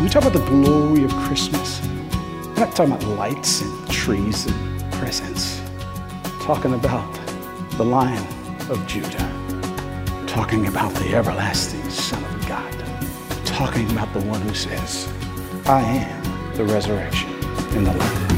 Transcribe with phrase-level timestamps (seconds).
[0.00, 4.92] We talk about the glory of Christmas, we're not talking about lights and trees and
[4.94, 5.60] presents.
[6.24, 7.12] We're talking about
[7.72, 8.26] the Lion
[8.70, 9.30] of Judah.
[10.10, 12.74] We're talking about the everlasting Son of God.
[12.74, 15.06] We're talking about the one who says,
[15.66, 17.28] I am the resurrection
[17.76, 18.30] and the life.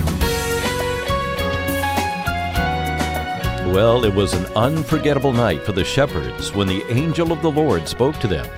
[3.72, 7.86] Well, it was an unforgettable night for the shepherds when the angel of the Lord
[7.86, 8.48] spoke to them.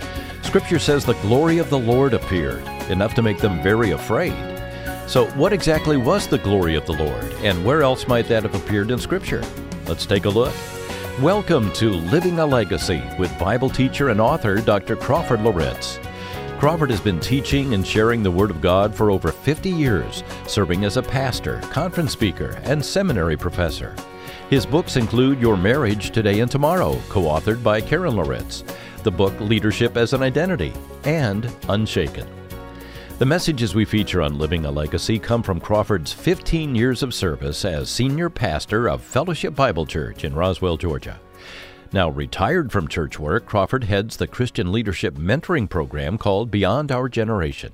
[0.55, 4.37] Scripture says the glory of the Lord appeared, enough to make them very afraid.
[5.09, 8.55] So, what exactly was the glory of the Lord, and where else might that have
[8.55, 9.43] appeared in Scripture?
[9.89, 10.55] Let's take a look.
[11.21, 14.95] Welcome to Living a Legacy with Bible teacher and author Dr.
[14.95, 15.99] Crawford Loritts.
[16.61, 20.85] Crawford has been teaching and sharing the Word of God for over 50 years, serving
[20.85, 23.93] as a pastor, conference speaker, and seminary professor.
[24.51, 28.63] His books include Your Marriage Today and Tomorrow, co authored by Karen Loritts,
[29.05, 30.73] the book Leadership as an Identity,
[31.05, 32.27] and Unshaken.
[33.19, 37.65] The messages we feature on Living a Legacy come from Crawford's 15 years of service
[37.65, 41.21] as senior pastor of Fellowship Bible Church in Roswell, Georgia.
[41.93, 47.09] Now retired from church work, Crawford heads the Christian leadership mentoring program called Beyond Our
[47.09, 47.73] Generation.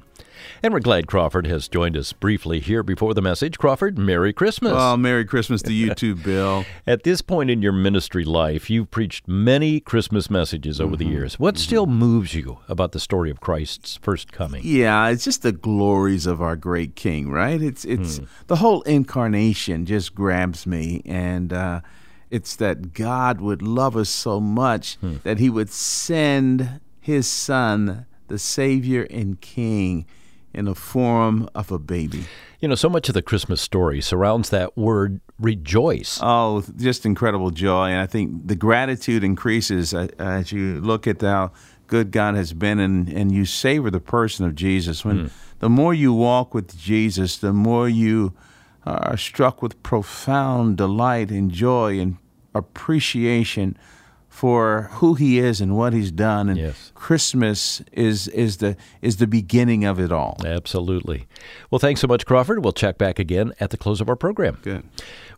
[0.62, 3.58] And we're glad Crawford has joined us briefly here before the message.
[3.58, 4.72] Crawford, Merry Christmas.
[4.72, 6.64] Well, Merry Christmas to you too, Bill.
[6.86, 11.04] At this point in your ministry life, you've preached many Christmas messages over mm-hmm.
[11.04, 11.38] the years.
[11.38, 11.62] What mm-hmm.
[11.62, 14.62] still moves you about the story of Christ's first coming?
[14.64, 17.60] Yeah, it's just the glories of our great King, right?
[17.60, 18.24] It's it's hmm.
[18.46, 21.80] the whole incarnation just grabs me, and uh,
[22.30, 25.16] it's that God would love us so much hmm.
[25.22, 30.06] that He would send His Son, the Savior and King
[30.52, 32.24] in the form of a baby.
[32.60, 36.18] You know, so much of the Christmas story surrounds that word rejoice.
[36.22, 37.88] Oh, just incredible joy.
[37.88, 41.52] And I think the gratitude increases as you look at how
[41.86, 45.04] good God has been and, and you savor the person of Jesus.
[45.04, 45.30] When mm.
[45.60, 48.34] the more you walk with Jesus, the more you
[48.84, 52.16] are struck with profound delight and joy and
[52.54, 53.76] appreciation
[54.40, 56.92] for who he is and what he's done and yes.
[56.94, 60.40] Christmas is is the is the beginning of it all.
[60.42, 61.26] Absolutely.
[61.70, 62.64] Well, thanks so much Crawford.
[62.64, 64.56] We'll check back again at the close of our program.
[64.62, 64.84] Good.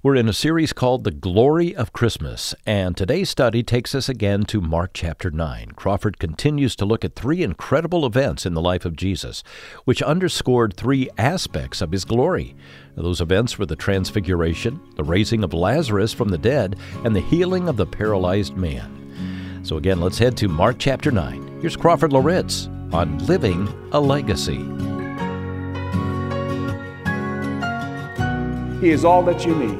[0.04, 4.44] We're in a series called The Glory of Christmas, and today's study takes us again
[4.44, 5.72] to Mark chapter 9.
[5.76, 9.42] Crawford continues to look at three incredible events in the life of Jesus,
[9.84, 12.54] which underscored three aspects of his glory.
[12.94, 17.68] Those events were the transfiguration, the raising of Lazarus from the dead, and the healing
[17.68, 19.60] of the paralyzed man.
[19.64, 21.60] So again, let's head to Mark chapter 9.
[21.60, 24.58] Here's Crawford Loritts on Living a Legacy.
[28.80, 29.78] He is all that you need.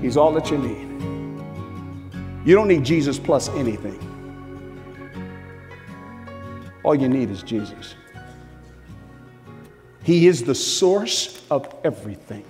[0.00, 0.88] He's all that you need.
[2.46, 3.98] You don't need Jesus plus anything.
[6.82, 7.96] All you need is Jesus.
[10.08, 12.42] He is the source of everything.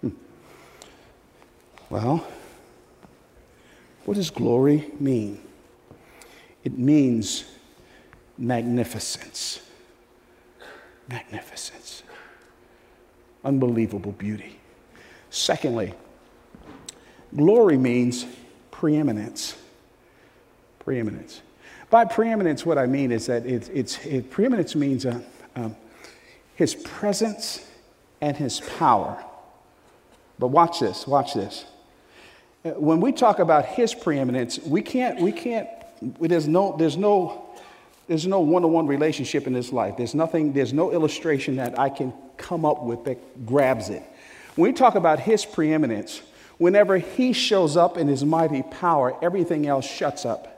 [0.00, 0.08] Hmm.
[1.88, 2.26] Well,
[4.04, 5.40] what does glory mean?
[6.64, 7.44] It means
[8.36, 9.60] magnificence.
[11.08, 12.02] Magnificence.
[13.44, 14.58] Unbelievable beauty.
[15.30, 15.94] Secondly,
[17.36, 18.26] glory means
[18.72, 19.56] preeminence.
[20.80, 21.42] Preeminence.
[21.90, 25.20] By preeminence, what I mean is that it's, it's it, preeminence means uh,
[25.56, 25.76] um,
[26.54, 27.66] his presence
[28.20, 29.22] and his power.
[30.38, 31.64] But watch this, watch this.
[32.64, 35.68] Uh, when we talk about his preeminence, we can't, we can't,
[36.20, 37.48] there's no, there's no,
[38.06, 39.96] there's no one-to-one relationship in this life.
[39.96, 44.02] There's nothing, there's no illustration that I can come up with that grabs it.
[44.54, 46.22] When we talk about his preeminence,
[46.58, 50.49] whenever he shows up in his mighty power, everything else shuts up.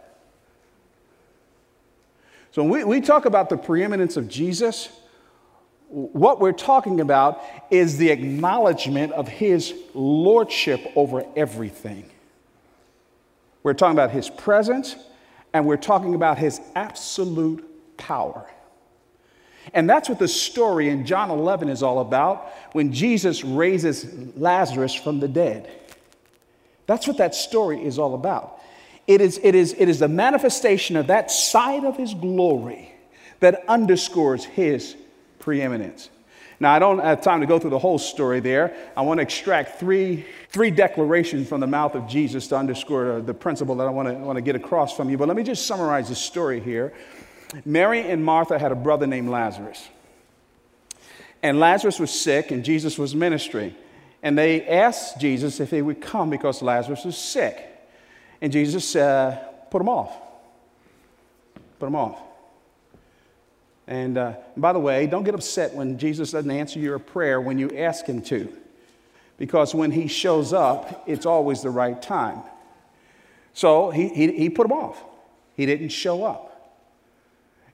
[2.53, 4.91] So when we, we talk about the preeminence of Jesus,
[5.89, 12.09] what we're talking about is the acknowledgement of his lordship over everything.
[13.63, 14.97] We're talking about his presence
[15.55, 18.47] and we're talking about his absolute power.
[19.73, 24.07] And that's what the story in John 11 is all about when Jesus raises
[24.37, 25.71] Lazarus from the dead.
[26.87, 28.62] That's what that story is all about.
[29.07, 32.95] It is, it is, it is the manifestation of that side of his glory
[33.41, 34.97] that underscores his
[35.41, 36.09] preeminence.
[36.61, 38.77] Now, I don't have time to go through the whole story there.
[38.97, 43.35] I want to extract three, three declarations from the mouth of Jesus to underscore the
[43.35, 45.19] principle that I want to, want to get across from you.
[45.19, 46.93] But let me just summarize the story here.
[47.65, 49.89] Mary and Martha had a brother named Lazarus.
[51.43, 53.75] And Lazarus was sick, and Jesus was ministering.
[54.23, 57.72] And they asked Jesus if he would come because Lazarus was sick.
[58.43, 59.39] And Jesus uh,
[59.71, 60.13] put him off.
[61.79, 62.21] put them off.
[63.87, 67.59] And uh, by the way, don't get upset when Jesus doesn't answer your prayer when
[67.59, 68.53] you ask him to,
[69.39, 72.41] because when he shows up, it's always the right time.
[73.55, 75.03] So he, he, he put them off.
[75.57, 76.49] He didn't show up.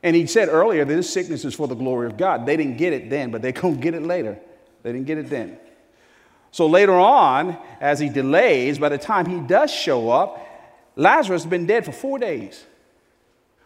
[0.03, 2.45] And he said earlier that this sickness is for the glory of God.
[2.47, 4.39] They didn't get it then, but they're going to get it later.
[4.83, 5.59] They didn't get it then.
[6.51, 10.45] So later on, as he delays, by the time he does show up,
[10.99, 12.65] Lazarus has been dead for four days.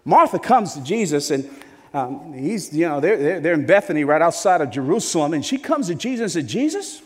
[0.04, 1.48] Martha comes to Jesus and
[1.94, 5.88] um, he's, you know, they're, they're, in Bethany right outside of Jerusalem, and she comes
[5.88, 7.02] to Jesus and says, Jesus,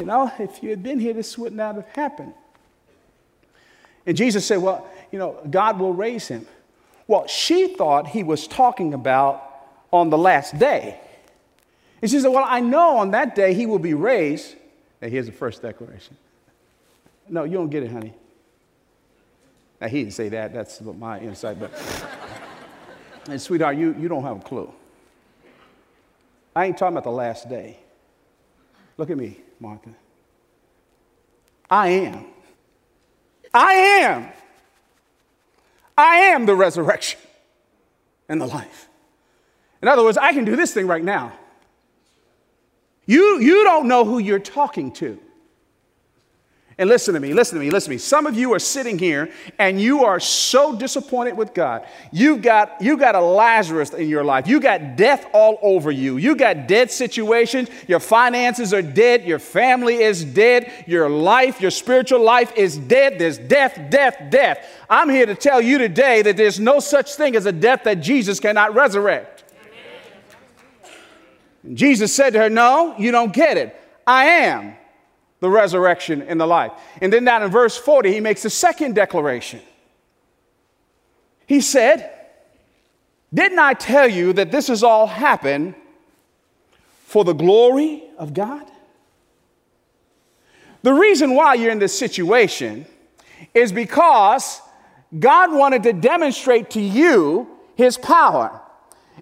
[0.00, 2.34] you know, if you had been here, this would not have happened.
[4.06, 6.46] And Jesus said, Well, you know, God will raise him.
[7.06, 9.44] Well, she thought he was talking about
[9.92, 10.98] on the last day.
[12.02, 14.56] And she said, Well, I know on that day he will be raised.
[15.00, 16.16] And here's the first declaration.
[17.28, 18.14] No, you don't get it, honey.
[19.80, 20.52] Now, he didn't say that.
[20.52, 21.58] That's my insight.
[21.58, 21.72] But,
[23.28, 24.72] and sweetheart, you, you don't have a clue.
[26.54, 27.78] I ain't talking about the last day.
[28.96, 29.90] Look at me, Martha.
[31.70, 32.26] I am.
[33.54, 34.32] I am.
[35.96, 37.20] I am the resurrection
[38.28, 38.88] and the life.
[39.80, 41.32] In other words, I can do this thing right now.
[43.06, 45.18] You, you don't know who you're talking to.
[46.80, 47.98] And listen to me, listen to me, listen to me.
[47.98, 51.86] Some of you are sitting here and you are so disappointed with God.
[52.10, 54.48] You've got, you've got a Lazarus in your life.
[54.48, 56.16] You got death all over you.
[56.16, 57.68] You got dead situations.
[57.86, 59.26] Your finances are dead.
[59.26, 60.72] Your family is dead.
[60.86, 63.18] Your life, your spiritual life is dead.
[63.18, 64.66] There's death, death, death.
[64.88, 67.96] I'm here to tell you today that there's no such thing as a death that
[67.96, 69.44] Jesus cannot resurrect.
[71.74, 73.76] Jesus said to her, No, you don't get it.
[74.06, 74.78] I am
[75.40, 76.72] the resurrection and the life.
[77.00, 79.60] And then down in verse 40, he makes a second declaration.
[81.46, 82.10] He said,
[83.32, 85.74] Didn't I tell you that this has all happened
[87.04, 88.70] for the glory of God?
[90.82, 92.86] The reason why you're in this situation
[93.52, 94.60] is because
[95.18, 98.59] God wanted to demonstrate to you his power.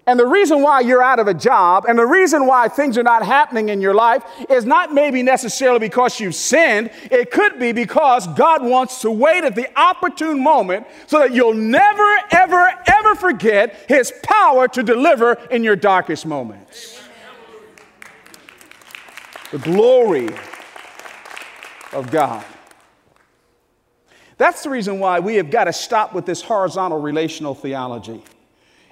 [0.09, 3.03] And the reason why you're out of a job and the reason why things are
[3.03, 6.89] not happening in your life is not maybe necessarily because you've sinned.
[7.11, 11.53] It could be because God wants to wait at the opportune moment so that you'll
[11.53, 17.03] never, ever, ever forget His power to deliver in your darkest moments.
[19.51, 20.29] The glory
[21.93, 22.43] of God.
[24.37, 28.23] That's the reason why we have got to stop with this horizontal relational theology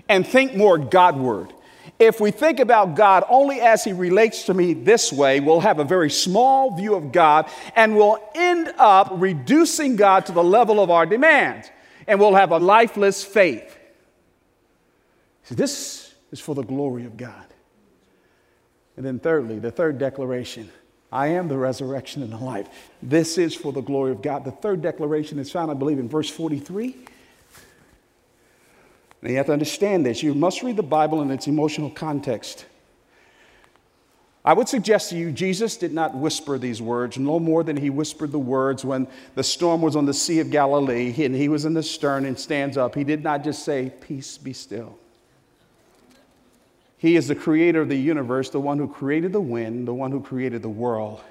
[0.09, 1.53] and think more Godward.
[1.99, 5.79] If we think about God only as He relates to me this way, we'll have
[5.79, 10.79] a very small view of God and we'll end up reducing God to the level
[10.79, 11.69] of our demands
[12.05, 13.77] and we'll have a lifeless faith.
[15.43, 17.45] So this is for the glory of God.
[18.95, 20.71] And then, thirdly, the third declaration
[21.11, 22.67] I am the resurrection and the life.
[23.01, 24.43] This is for the glory of God.
[24.43, 26.97] The third declaration is found, I believe, in verse 43.
[29.21, 30.21] And you have to understand this.
[30.21, 32.65] You must read the Bible in its emotional context.
[34.45, 37.89] I would suggest to you, Jesus did not whisper these words, no more than he
[37.89, 41.65] whispered the words when the storm was on the Sea of Galilee and he was
[41.65, 42.95] in the stern and stands up.
[42.95, 44.97] He did not just say, Peace, be still.
[46.97, 50.11] He is the creator of the universe, the one who created the wind, the one
[50.11, 51.21] who created the world.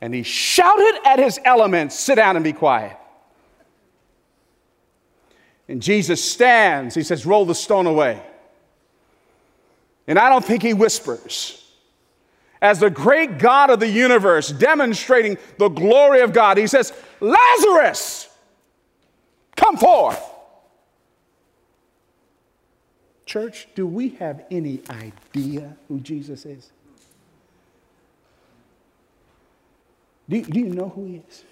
[0.00, 2.96] And he shouted at his elements, Sit down and be quiet.
[5.68, 6.94] And Jesus stands.
[6.94, 8.22] He says, Roll the stone away.
[10.06, 11.62] And I don't think he whispers.
[12.62, 18.28] As the great God of the universe demonstrating the glory of God, he says, Lazarus,
[19.56, 20.22] come forth.
[23.26, 26.70] Church, do we have any idea who Jesus is?
[30.28, 31.44] Do, do you know who he is?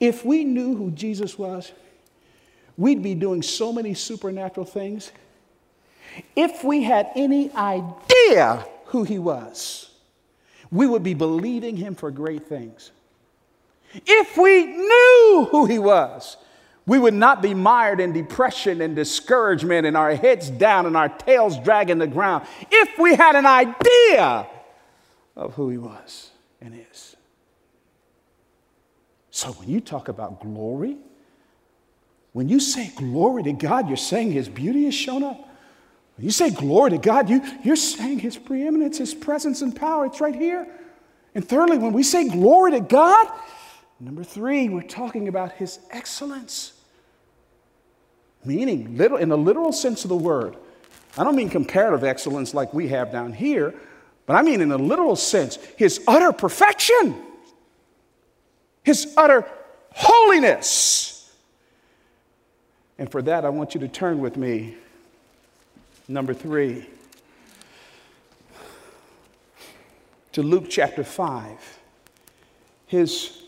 [0.00, 1.72] If we knew who Jesus was,
[2.78, 5.12] we'd be doing so many supernatural things.
[6.34, 9.90] If we had any idea who he was,
[10.70, 12.92] we would be believing him for great things.
[14.06, 16.36] If we knew who he was,
[16.86, 21.08] we would not be mired in depression and discouragement and our heads down and our
[21.08, 22.46] tails dragging the ground.
[22.70, 24.46] If we had an idea
[25.36, 26.30] of who he was
[26.60, 27.16] and is.
[29.30, 30.96] So when you talk about glory,
[32.38, 35.40] when you say glory to God, you're saying His beauty has shown up.
[36.16, 40.06] When you say glory to God, you, you're saying His preeminence, His presence and power.
[40.06, 40.64] It's right here.
[41.34, 43.26] And thirdly, when we say glory to God,
[43.98, 46.74] number three, we're talking about His excellence.
[48.44, 50.54] meaning little, in the literal sense of the word.
[51.16, 53.74] I don't mean comparative excellence like we have down here,
[54.26, 57.20] but I mean in the literal sense, his utter perfection,
[58.84, 59.44] his utter
[59.90, 61.17] holiness.
[62.98, 64.76] And for that, I want you to turn with me,
[66.08, 66.86] number three,
[70.32, 71.78] to Luke chapter 5.
[72.86, 73.42] His,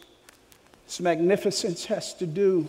[0.86, 2.68] his magnificence has to do,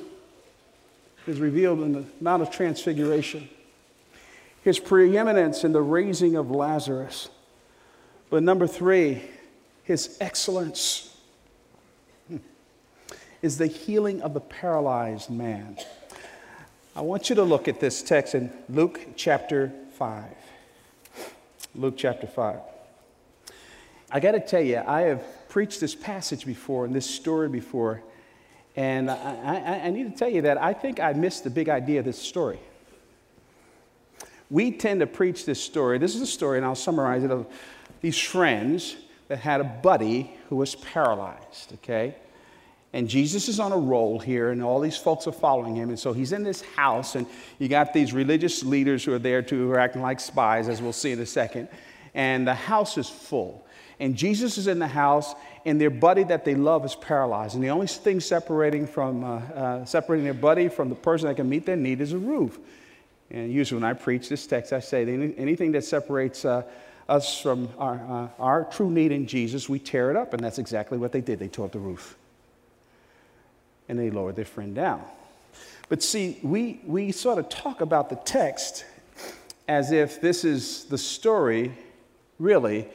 [1.27, 3.47] is revealed in the Mount of Transfiguration.
[4.63, 7.29] His preeminence in the raising of Lazarus.
[8.31, 9.21] But number three,
[9.83, 11.15] his excellence
[12.27, 12.38] hmm,
[13.41, 15.77] is the healing of the paralyzed man.
[16.93, 20.25] I want you to look at this text in Luke chapter 5.
[21.74, 22.60] Luke chapter 5.
[24.12, 28.03] I got to tell you, I have preached this passage before and this story before,
[28.75, 31.69] and I, I, I, need to tell you that I think I missed the big
[31.69, 32.60] idea of this story.
[34.50, 35.98] We tend to preach this story.
[35.98, 37.48] This is a story, and I'll summarize it, of
[38.01, 38.98] these friends
[39.29, 42.15] that had a buddy who was paralyzed, okay?
[42.93, 45.89] And Jesus is on a roll here, and all these folks are following him.
[45.89, 47.25] And so he's in this house, and
[47.57, 50.81] you got these religious leaders who are there too, who are acting like spies, as
[50.81, 51.69] we'll see in a second.
[52.13, 53.65] And the house is full.
[54.01, 55.33] And Jesus is in the house,
[55.65, 57.55] and their buddy that they love is paralyzed.
[57.55, 61.36] And the only thing separating, from, uh, uh, separating their buddy from the person that
[61.36, 62.60] can meet their need is a roof.
[63.29, 65.03] And usually when I preach this text, I say
[65.38, 66.63] anything that separates uh,
[67.07, 70.33] us from our, uh, our true need in Jesus, we tear it up.
[70.33, 71.39] And that's exactly what they did.
[71.39, 72.17] They tore up the roof
[73.91, 75.03] and they lower their friend down.
[75.89, 78.86] But see, we, we sort of talk about the text
[79.67, 81.74] as if this is the story,
[82.39, 82.88] really,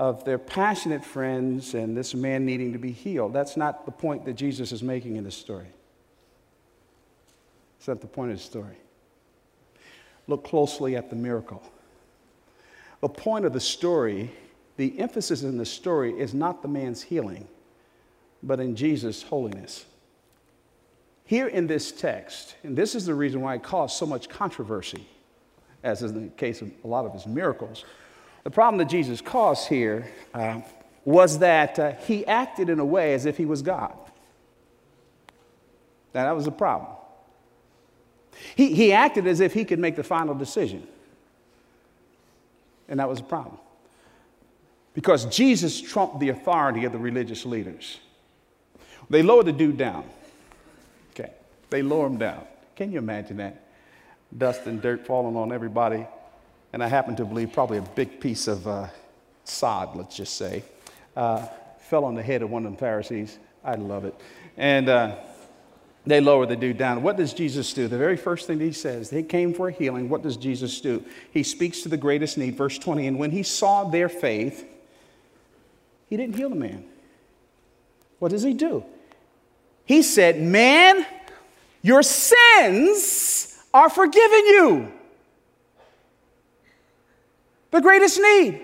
[0.00, 3.32] of their passionate friends and this man needing to be healed.
[3.32, 5.68] That's not the point that Jesus is making in this story.
[7.78, 8.78] It's not the point of the story.
[10.26, 11.62] Look closely at the miracle.
[13.00, 14.32] The point of the story,
[14.76, 17.46] the emphasis in the story is not the man's healing,
[18.42, 19.84] but in Jesus' holiness.
[21.24, 25.06] Here in this text, and this is the reason why it caused so much controversy,
[25.82, 27.84] as in the case of a lot of his miracles,
[28.44, 30.60] the problem that Jesus caused here uh,
[31.04, 33.96] was that uh, he acted in a way as if he was God.
[36.14, 36.92] Now, that was a problem.
[38.56, 40.86] He, he acted as if he could make the final decision.
[42.88, 43.58] And that was a problem.
[44.94, 47.98] Because Jesus trumped the authority of the religious leaders.
[49.08, 50.04] They lowered the dude down.
[51.72, 52.44] They lower him down.
[52.76, 53.64] Can you imagine that?
[54.36, 56.06] Dust and dirt falling on everybody.
[56.74, 58.88] And I happen to believe probably a big piece of uh,
[59.44, 60.64] sod, let's just say,
[61.16, 61.46] uh,
[61.78, 63.38] fell on the head of one of the Pharisees.
[63.64, 64.14] I love it.
[64.58, 65.16] And uh,
[66.04, 67.02] they lower the dude down.
[67.02, 67.88] What does Jesus do?
[67.88, 70.10] The very first thing he says, they came for a healing.
[70.10, 71.02] What does Jesus do?
[71.30, 73.06] He speaks to the greatest need, verse 20.
[73.06, 74.66] And when he saw their faith,
[76.10, 76.84] he didn't heal the man.
[78.18, 78.84] What does he do?
[79.86, 81.06] He said, Man,
[81.82, 84.92] your sins are forgiven you.
[87.70, 88.60] The greatest need.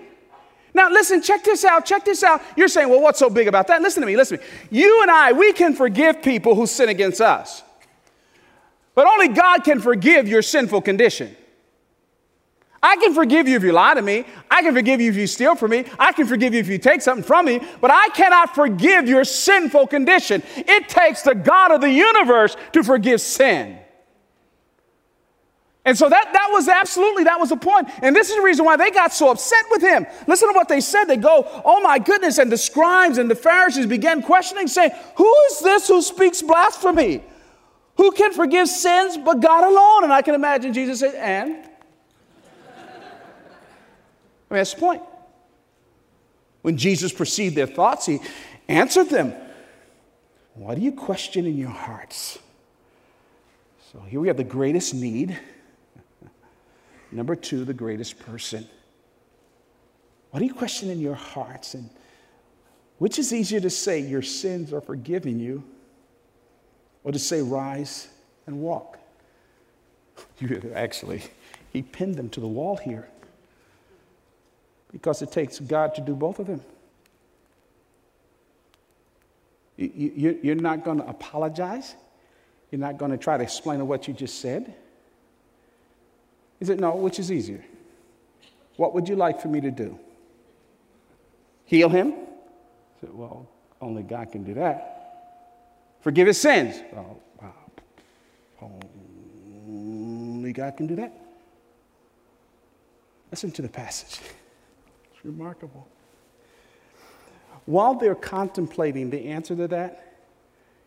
[0.73, 2.41] Now, listen, check this out, check this out.
[2.55, 3.81] You're saying, well, what's so big about that?
[3.81, 4.49] Listen to me, listen to me.
[4.69, 7.63] You and I, we can forgive people who sin against us,
[8.93, 11.35] but only God can forgive your sinful condition.
[12.81, 14.25] I can forgive you if you lie to me.
[14.49, 15.85] I can forgive you if you steal from me.
[15.97, 17.61] I can forgive you if you take something from me.
[17.81, 20.41] But I cannot forgive your sinful condition.
[20.55, 23.79] It takes the God of the universe to forgive sin.
[25.85, 27.89] And so that, that was absolutely, that was the point.
[28.01, 30.05] And this is the reason why they got so upset with him.
[30.27, 31.05] Listen to what they said.
[31.05, 32.37] They go, oh my goodness.
[32.37, 37.23] And the scribes and the Pharisees began questioning, saying, who is this who speaks blasphemy?
[37.97, 40.03] Who can forgive sins but God alone?
[40.03, 41.68] And I can imagine Jesus said, and
[44.49, 45.03] I mean, that's the point.
[46.61, 48.19] When Jesus perceived their thoughts, he
[48.67, 49.33] answered them.
[50.55, 52.39] What do you question in your hearts?
[53.91, 55.39] So here we have the greatest need.
[57.11, 58.67] Number two, the greatest person.
[60.31, 61.75] What do you question in your hearts?
[61.75, 61.89] And
[62.97, 65.63] which is easier to say, your sins are forgiven you,
[67.03, 68.09] or to say, rise
[68.47, 68.97] and walk?
[70.39, 71.23] You actually,
[71.71, 73.07] he pinned them to the wall here
[74.91, 76.61] because it takes God to do both of them.
[79.77, 81.95] You're not going to apologize.
[82.71, 84.73] You're not going to try to explain what you just said.
[86.59, 87.63] He said, No, which is easier?
[88.75, 89.97] What would you like for me to do?
[91.65, 92.11] Heal him?
[92.11, 93.47] I said, Well,
[93.79, 94.99] only God can do that.
[96.01, 96.81] Forgive his sins?
[96.95, 97.53] Oh, wow.
[100.49, 101.13] Believe God can do that?
[103.31, 104.19] Listen to the passage.
[105.23, 105.87] Remarkable.
[107.65, 110.17] While they're contemplating the answer to that,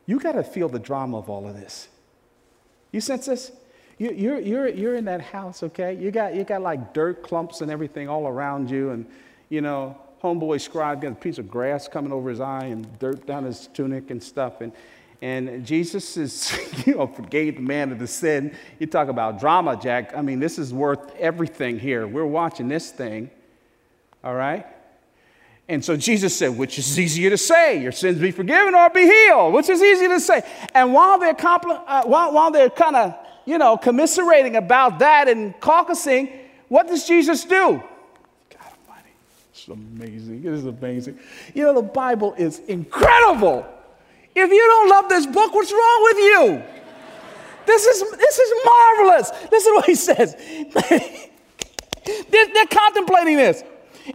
[0.07, 1.89] you got to feel the drama of all of this.
[2.91, 3.53] You sense this?
[3.99, 5.95] You, are you're, you're in that house, okay?
[5.95, 9.07] You got, you got like dirt clumps and everything all around you, and,
[9.49, 13.27] you know, homeboy scribe got a piece of grass coming over his eye and dirt
[13.27, 14.61] down his tunic and stuff.
[14.61, 14.73] And,
[15.21, 16.53] and Jesus is,
[16.87, 18.57] you know, forgave the man of the sin.
[18.79, 20.17] You talk about drama, Jack.
[20.17, 22.07] I mean, this is worth everything here.
[22.07, 23.31] We're watching this thing,
[24.25, 24.67] all right?
[25.69, 29.03] And so Jesus said, which is easier to say, your sins be forgiven or be
[29.03, 30.43] healed, which is easier to say.
[30.75, 33.15] And while they're, compl- uh, while, while they're kind of,
[33.47, 36.31] you know, commiserating about that and caucusing,
[36.69, 37.49] what does Jesus do?
[37.49, 39.11] God Almighty,
[39.51, 40.45] it's amazing.
[40.45, 41.19] It is amazing.
[41.55, 43.67] You know, the Bible is incredible.
[44.35, 46.63] If you don't love this book, what's wrong with you?
[47.67, 49.31] This is, this is marvelous.
[49.51, 50.35] This is what he says.
[52.31, 53.63] they're, they're contemplating this.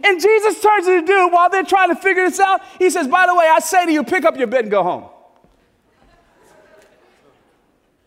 [0.04, 2.60] And Jesus turns to the dude while they're trying to figure this out.
[2.78, 4.82] He says, By the way, I say to you, pick up your bed and go
[4.82, 5.04] home.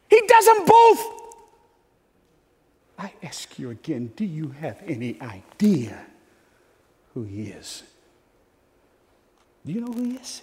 [0.09, 1.21] He does them both.
[2.99, 6.05] I ask you again do you have any idea
[7.13, 7.83] who he is?
[9.65, 10.41] Do you know who he is?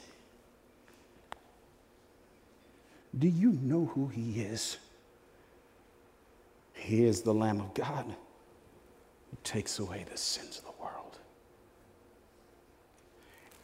[3.16, 4.78] Do you know who he is?
[6.75, 10.97] He is the Lamb of God who takes away the sins of the world.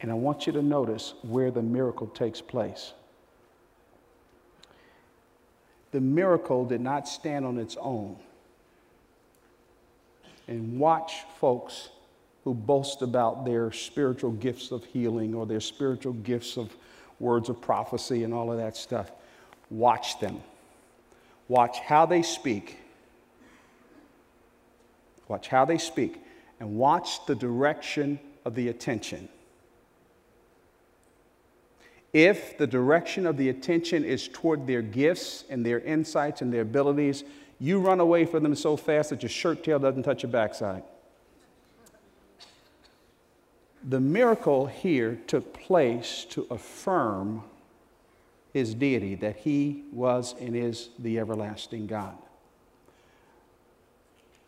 [0.05, 2.93] And I want you to notice where the miracle takes place.
[5.93, 8.15] The miracle did not stand on its own.
[10.47, 11.89] And watch folks
[12.43, 16.77] who boast about their spiritual gifts of healing or their spiritual gifts of
[17.19, 19.09] words of prophecy and all of that stuff.
[19.71, 20.39] Watch them.
[21.47, 22.77] Watch how they speak.
[25.27, 26.21] Watch how they speak.
[26.59, 29.29] And watch the direction of the attention.
[32.15, 36.61] If the direction of the attention is toward their gifts and their insights and their
[36.61, 37.25] abilities,
[37.59, 40.83] you run away from them so fast that your shirt tail doesn't touch your backside.
[43.83, 47.43] The miracle here took place to affirm
[48.53, 52.17] his deity, that he was and is the everlasting God.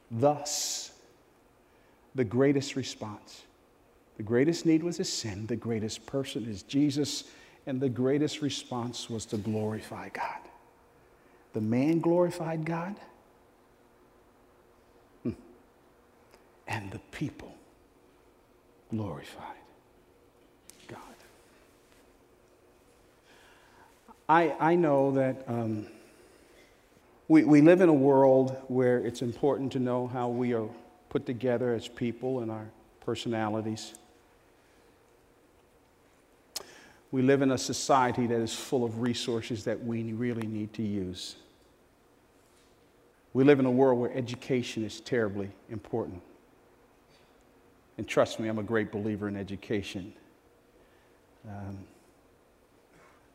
[0.10, 0.94] Thus,
[2.16, 3.42] the greatest response.
[4.16, 7.26] The greatest need was his sin, the greatest person is Jesus,
[7.68, 10.40] and the greatest response was to glorify God.
[11.52, 12.96] The man glorified God,
[15.24, 15.32] hmm.
[16.68, 17.54] and the people
[18.90, 19.58] glorified
[20.88, 21.00] God.
[24.30, 25.88] I, I know that um,
[27.28, 30.70] we, we live in a world where it's important to know how we are
[31.10, 32.70] put together as people and our
[33.02, 33.94] personalities.
[37.12, 40.84] We live in a society that is full of resources that we really need to
[40.84, 41.36] use.
[43.34, 46.22] We live in a world where education is terribly important.
[47.98, 50.14] And trust me, I'm a great believer in education.
[51.48, 51.78] Um,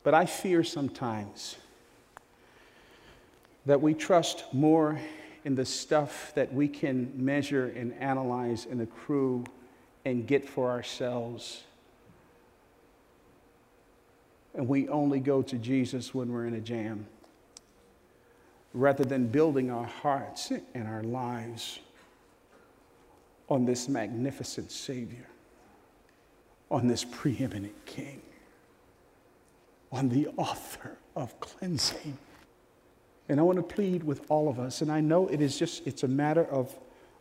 [0.03, 1.57] but I fear sometimes
[3.67, 5.01] that we trust more
[5.45, 9.45] in the stuff that we can measure and analyze and accrue
[10.05, 11.63] and get for ourselves.
[14.55, 17.07] And we only go to Jesus when we're in a jam,
[18.75, 21.79] rather than building our hearts and our lives
[23.49, 25.27] on this magnificent Savior,
[26.71, 28.23] on this preeminent King
[29.93, 32.17] on the author of cleansing.
[33.29, 35.87] And I want to plead with all of us, and I know it is just,
[35.87, 36.75] it's a matter of,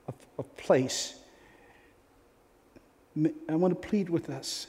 [0.08, 1.16] of, of place.
[3.50, 4.68] I want to plead with us.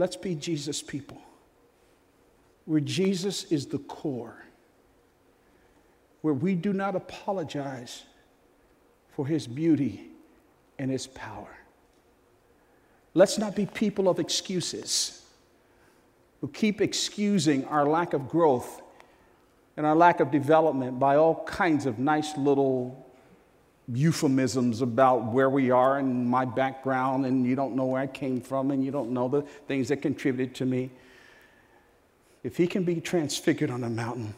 [0.00, 1.18] Let's be Jesus people,
[2.64, 4.42] where Jesus is the core,
[6.22, 8.04] where we do not apologize
[9.10, 10.08] for his beauty
[10.78, 11.54] and his power.
[13.12, 15.22] Let's not be people of excuses
[16.40, 18.80] who keep excusing our lack of growth
[19.76, 23.06] and our lack of development by all kinds of nice little
[23.92, 28.40] euphemisms about where we are and my background, and you don't know where I came
[28.40, 30.90] from, and you don't know the things that contributed to me.
[32.42, 34.34] If he can be transfigured on a mountain,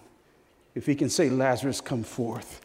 [0.74, 2.60] if he can say, Lazarus, come forth,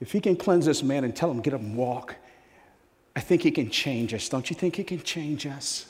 [0.00, 2.16] if he can cleanse this man and tell him, get up and walk,
[3.14, 4.28] I think he can change us.
[4.28, 5.86] Don't you think he can change us?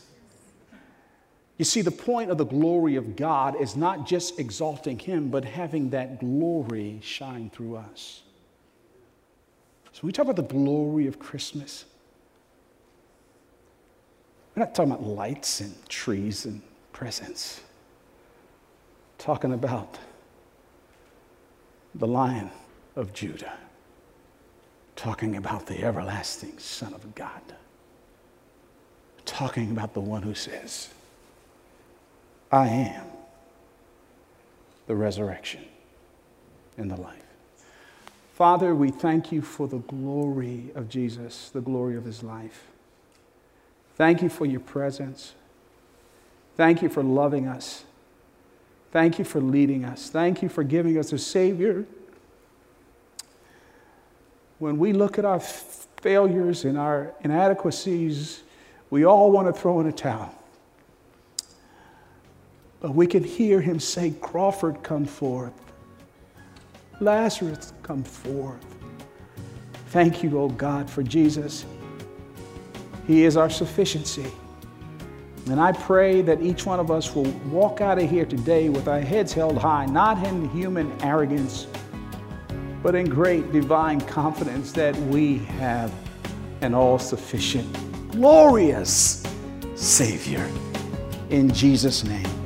[1.58, 5.44] You see, the point of the glory of God is not just exalting Him, but
[5.44, 8.22] having that glory shine through us.
[9.96, 11.86] So we talk about the glory of Christmas.
[14.54, 16.60] We're not talking about lights and trees and
[16.92, 17.62] presents.
[19.18, 19.96] We're talking about
[21.94, 22.50] the Lion
[22.94, 23.54] of Judah.
[24.96, 27.40] Talking about the everlasting Son of God.
[29.24, 30.90] Talking about the one who says,
[32.52, 33.06] I am
[34.88, 35.64] the resurrection
[36.76, 37.25] and the life.
[38.36, 42.64] Father, we thank you for the glory of Jesus, the glory of his life.
[43.94, 45.32] Thank you for your presence.
[46.54, 47.84] Thank you for loving us.
[48.92, 50.10] Thank you for leading us.
[50.10, 51.86] Thank you for giving us a Savior.
[54.58, 58.42] When we look at our failures and our inadequacies,
[58.90, 60.34] we all want to throw in a towel.
[62.80, 65.54] But we can hear him say, Crawford, come forth.
[67.00, 68.64] Lazarus, come forth.
[69.88, 71.66] Thank you, O oh God, for Jesus.
[73.06, 74.30] He is our sufficiency.
[75.48, 78.88] And I pray that each one of us will walk out of here today with
[78.88, 81.68] our heads held high, not in human arrogance,
[82.82, 85.92] but in great divine confidence that we have
[86.62, 87.70] an all sufficient,
[88.10, 89.22] glorious
[89.76, 90.50] Savior.
[91.30, 92.45] In Jesus' name.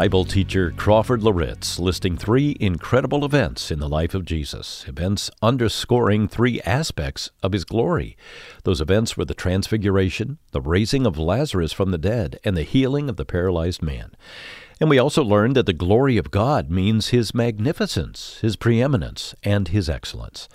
[0.00, 6.26] Bible teacher Crawford Loritts listing three incredible events in the life of Jesus, events underscoring
[6.26, 8.16] three aspects of his glory.
[8.64, 13.10] Those events were the transfiguration, the raising of Lazarus from the dead, and the healing
[13.10, 14.12] of the paralyzed man.
[14.80, 19.68] And we also learned that the glory of God means his magnificence, his preeminence, and
[19.68, 20.48] his excellence.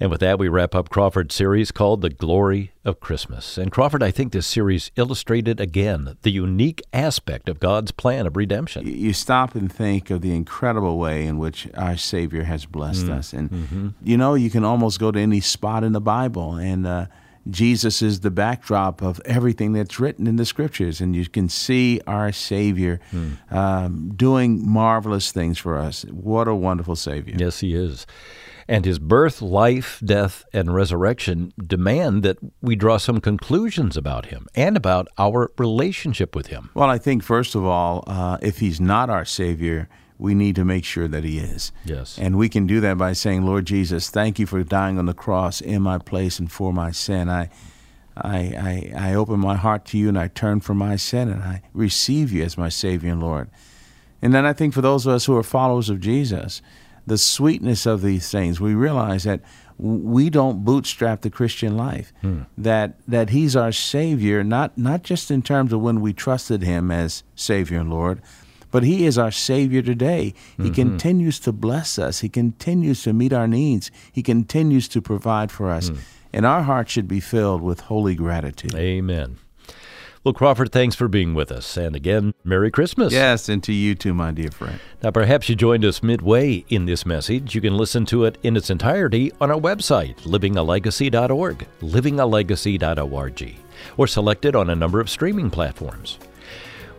[0.00, 3.58] And with that, we wrap up Crawford's series called The Glory of Christmas.
[3.58, 8.36] And Crawford, I think this series illustrated again the unique aspect of God's plan of
[8.36, 8.86] redemption.
[8.86, 13.18] You stop and think of the incredible way in which our Savior has blessed mm.
[13.18, 13.32] us.
[13.32, 13.88] And, mm-hmm.
[14.02, 17.06] you know, you can almost go to any spot in the Bible and, uh,
[17.50, 21.98] Jesus is the backdrop of everything that's written in the scriptures, and you can see
[22.06, 23.52] our Savior mm.
[23.52, 26.02] um, doing marvelous things for us.
[26.10, 27.36] What a wonderful Savior!
[27.38, 28.06] Yes, He is.
[28.70, 34.46] And his birth, life, death, and resurrection demand that we draw some conclusions about him
[34.54, 36.68] and about our relationship with him.
[36.74, 40.64] Well, I think, first of all, uh, if he's not our Savior, we need to
[40.64, 41.72] make sure that he is.
[41.84, 42.18] Yes.
[42.18, 45.14] And we can do that by saying, Lord Jesus, thank you for dying on the
[45.14, 47.30] cross in my place and for my sin.
[47.30, 47.48] I,
[48.16, 51.42] I, I, I open my heart to you and I turn from my sin and
[51.42, 53.48] I receive you as my Savior and Lord.
[54.20, 56.60] And then I think for those of us who are followers of Jesus,
[57.08, 58.60] the sweetness of these things.
[58.60, 59.40] We realize that
[59.78, 62.12] we don't bootstrap the Christian life.
[62.20, 62.42] Hmm.
[62.56, 66.90] That that He's our Savior, not not just in terms of when we trusted Him
[66.90, 68.20] as Savior and Lord,
[68.70, 70.34] but He is our Savior today.
[70.56, 70.74] He mm-hmm.
[70.74, 72.20] continues to bless us.
[72.20, 73.90] He continues to meet our needs.
[74.12, 75.88] He continues to provide for us.
[75.88, 75.96] Hmm.
[76.30, 78.74] And our hearts should be filled with holy gratitude.
[78.74, 79.38] Amen.
[80.24, 81.76] Well, Crawford, thanks for being with us.
[81.76, 83.12] And again, Merry Christmas.
[83.12, 84.80] Yes, and to you too, my dear friend.
[85.02, 87.54] Now, perhaps you joined us midway in this message.
[87.54, 93.56] You can listen to it in its entirety on our website, livingalegacy.org, livingalegacy.org,
[93.96, 96.18] or select it on a number of streaming platforms.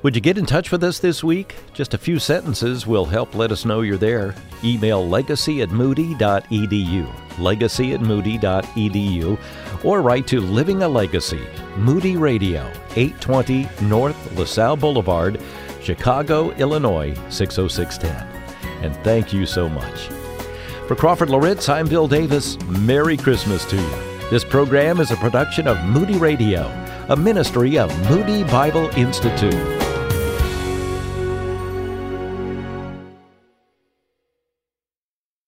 [0.02, 1.56] Would you get in touch with us this week?
[1.74, 4.34] Just a few sentences will help let us know you're there.
[4.64, 9.38] Email legacy at moody.edu, legacy at moody.edu,
[9.84, 12.62] or write to Living a Legacy, Moody Radio,
[12.96, 15.42] 820 North LaSalle Boulevard,
[15.84, 18.16] Chicago, Illinois, 60610.
[18.82, 20.08] And thank you so much.
[20.88, 22.58] For Crawford Loritts, I'm Bill Davis.
[22.68, 24.30] Merry Christmas to you.
[24.30, 26.68] This program is a production of Moody Radio,
[27.10, 29.89] a ministry of Moody Bible Institute.